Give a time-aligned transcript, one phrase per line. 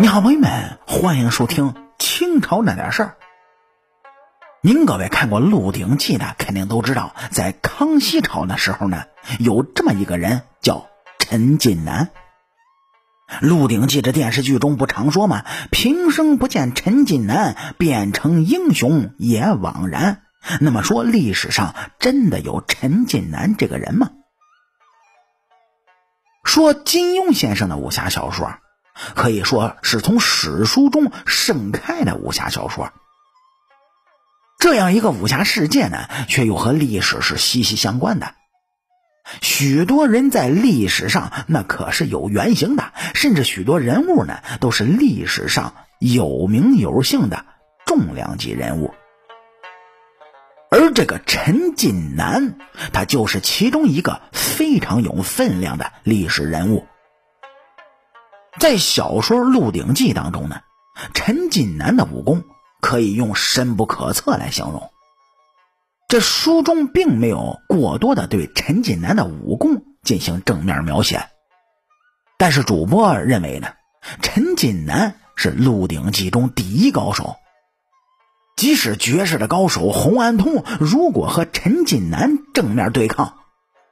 [0.00, 3.16] 你好，朋友们，欢迎收听清朝那点事儿。
[4.60, 9.06] 您各位看过《鹿鼎记》的，肯定都知道，在康熙朝的时候呢，
[9.40, 10.86] 有这么一个人叫
[11.18, 12.10] 陈近南。
[13.40, 15.44] 《鹿鼎记》这电视剧中不常说吗？
[15.72, 20.22] 平生不见陈近南，变成英雄也枉然。
[20.60, 24.10] 那么说，历史上真的有陈近南这个人吗？
[26.44, 28.54] 说金庸先生的武侠小说。
[29.14, 32.92] 可以说是从史书中盛开的武侠小说。
[34.58, 38.34] 这样一个武侠世界呢，却又和历史是息息相关的。
[39.40, 47.44] 许多人在历史上那可是有原型的，甚至许多人物呢，都是历史上有名有姓的
[47.86, 48.94] 重量级人物。
[50.70, 52.58] 而这个陈近南，
[52.92, 56.86] 他就是其中一个非常有分量的历史人物。
[58.58, 60.60] 在小说《鹿鼎记》当中呢，
[61.14, 62.44] 陈近南的武功
[62.80, 64.90] 可以用深不可测来形容。
[66.08, 71.28] 这书中并没有过多的对陈近南的武功进行正面描写，
[72.36, 73.68] 但是主播认为呢，
[74.22, 77.36] 陈近南是《鹿鼎记》中第一高手。
[78.56, 83.34] 即使绝世的高手洪安通，如果和陈近南正面对抗，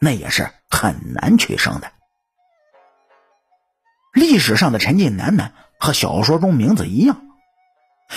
[0.00, 1.92] 那也是很难取胜的。
[4.18, 7.22] 历史上的陈近南呢，和小说中名字一样。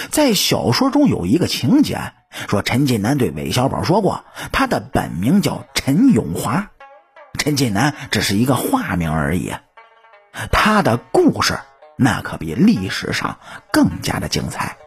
[0.10, 2.14] 在小说中有一个情节，
[2.50, 6.72] 说陈近南对韦小宝说过，他的本名叫陈永华，
[7.38, 9.54] 陈近南只是一个化名而已。
[10.52, 11.60] 他的故事
[11.98, 13.38] 那可比历史上
[13.72, 14.78] 更加的精彩。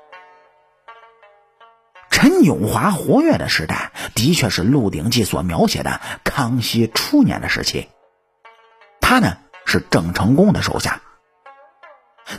[2.10, 7.88] 陈永华活跃的时代，的确是《鹿鼎记》所描写的康熙初年的时期。
[9.00, 9.36] 他呢？
[9.64, 11.00] 是郑成功的手下，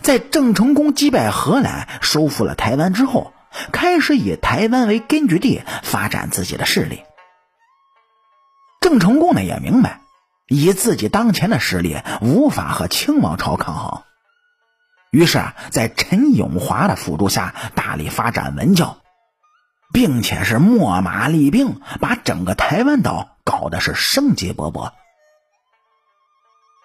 [0.01, 3.33] 在郑成功击败荷兰、收复了台湾之后，
[3.71, 7.03] 开始以台湾为根据地发展自己的势力。
[8.81, 10.01] 郑成功呢也明白，
[10.47, 14.03] 以自己当前的实力无法和清王朝抗衡，
[15.11, 18.97] 于是啊，在陈永华的辅助下，大力发展文教，
[19.91, 24.91] 并且是秣马厉兵，把整个台湾岛搞得是生机勃勃。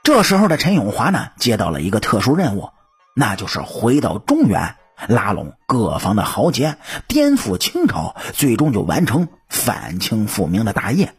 [0.02, 2.70] 这时候的陈永华呢，接到了一个特殊任务，
[3.14, 4.76] 那就是回到中原，
[5.08, 11.12] 拉拢各方的豪杰，颠覆清朝，最终就完成反清复明的大业。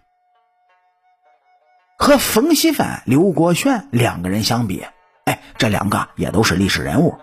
[1.97, 4.83] 和冯锡范、刘国轩两个人相比，
[5.25, 7.19] 哎，这两个也都是历史人物。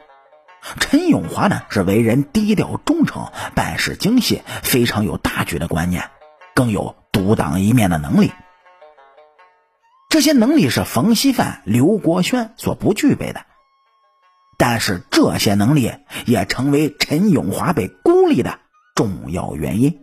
[0.79, 6.09] 陈永华呢，是为人低调忠诚，办事精细，非常有大局的观念，
[6.55, 8.33] 更有独当一面的能力。
[10.09, 13.45] 这些能力是冯锡范、刘国轩所不具备的，
[14.57, 15.93] 但是这些能力
[16.25, 18.59] 也成为陈永华被孤立的
[18.95, 20.01] 重要原因。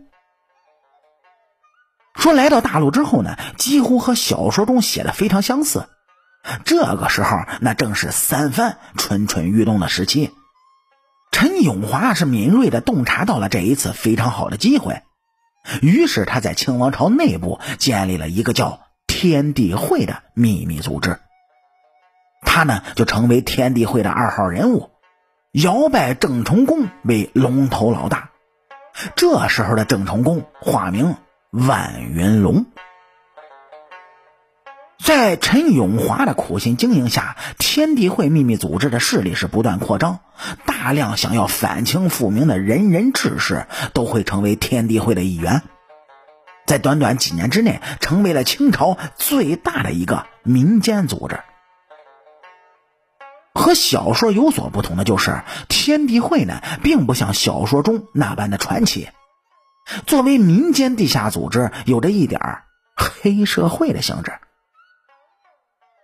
[2.14, 5.88] 说来到大陆之后呢，几乎和小说中写的非常相似。
[6.64, 10.30] 这个时候，那正是三藩蠢蠢欲动的时期。
[11.32, 15.02] 陈永华是敏锐的洞察到了这一次非常好的机会，
[15.82, 18.85] 于是他在清王朝内部建立了一个叫。
[19.06, 21.18] 天地会的秘密组织，
[22.42, 24.90] 他呢就成为天地会的二号人物，
[25.52, 28.30] 摇拜郑成功为龙头老大。
[29.14, 31.16] 这时候的郑成功化名
[31.50, 32.66] 万云龙，
[34.98, 40.20] 在陈永华的苦心经营下，天地会秘密组织的势力是不断扩张，
[40.64, 45.62] 大量想要反清复明的仁人志士都会成为天地会的一员。
[46.66, 51.40] 在短短几年之内，成为了清朝最大的一个民间组织。
[53.54, 59.08] 和小说有所不同的就是，天地会呢，并不像小说中那般的传奇。
[60.06, 62.40] 作为民间地下组织，有着一点
[62.96, 64.32] 黑社会的性质。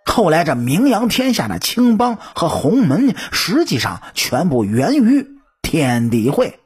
[0.05, 5.27] 后来，这名扬天下的青帮和洪门，实际上全部源于
[5.61, 6.59] 天地会。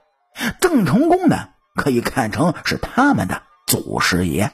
[0.62, 3.42] 郑成功呢，可以看成是他们的。
[3.68, 4.52] 祖师爷，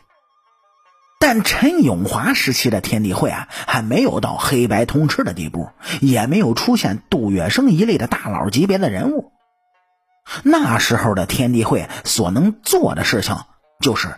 [1.20, 5.70] 但陈永华时期的天地会啊，还没有到黑白通吃的地步，
[6.02, 9.32] 也没有出现杜月笙一类的大佬级别的人物。
[10.42, 13.38] 那时候的天地会所能做的事情，
[13.80, 14.16] 就是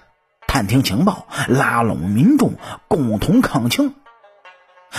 [0.47, 2.53] 探听情报、拉拢民众，
[2.87, 3.93] 共同抗清。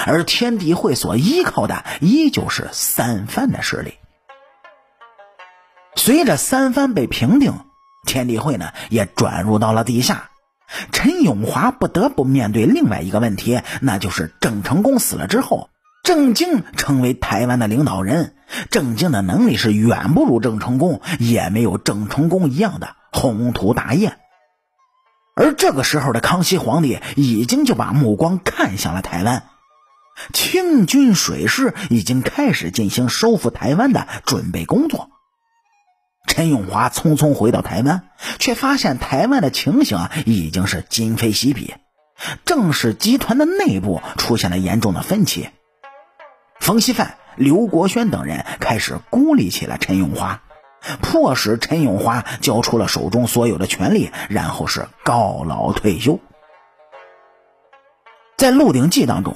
[0.05, 3.95] 而天地会所依靠的，依旧是三藩的势力。
[5.95, 7.55] 随着三藩被平定。
[8.06, 10.31] 天地会呢，也转入到了地下。
[10.91, 15.69] 陈永华不得不面对另外一个问题，那就是郑成功死了之后，
[16.03, 18.35] 郑经成为台湾的领导人，
[18.70, 24.17] 郑经的能力是远不如郑成功，也没有郑成功一样的宏图大业。
[25.37, 29.44] 而这个时候的康熙皇帝已经就把目光看向了台湾，
[30.32, 35.11] 清军水师已经开始进行收复台湾的准备工作。
[36.37, 41.73] 陈永华匆匆回到台湾，却发现台湾的情形啊已经是今非昔比，
[42.44, 45.49] 正是集团的内部出现了严重的分歧。
[46.61, 50.43] 冯锡范、刘国轩等人开始孤立起了陈永华。
[51.00, 56.21] 迫使陈永华交出了手中所有的权利，然后是告老退休。
[58.37, 59.35] 在《鹿鼎记》当中，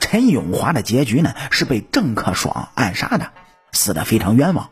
[0.00, 3.30] 陈永华的结局呢是被郑克爽暗杀的，
[3.70, 4.70] 死的非常冤枉。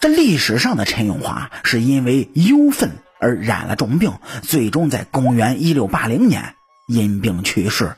[0.00, 6.54] 这历史上的陈永华是因为忧愤而染了重病，最终在公元一六八零年
[6.88, 7.96] 因病去世，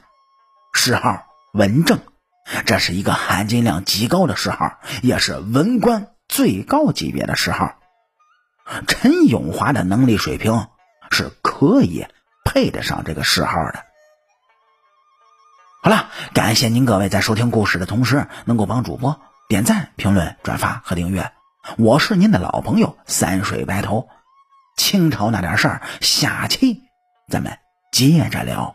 [0.73, 2.01] 谥号文正。
[2.67, 6.09] 这是一个含金量极高的谥号，也是文官。
[6.29, 7.77] 最高级别的谥号，
[8.89, 10.67] 陈永华的能力水平
[11.11, 12.07] 是可以
[12.43, 13.85] 配得上这个谥号的。
[15.83, 21.31] 好了，感谢您各位在收听故事的同时，能够帮主播点赞、评论、转发和订阅。
[21.79, 24.09] 我是您的老朋友三水白头。
[24.77, 26.83] 清朝那点事儿，下期
[27.29, 27.53] 咱们
[27.93, 28.75] 接着聊。